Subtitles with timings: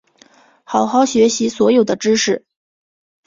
[0.63, 2.43] 好好学习所有的知识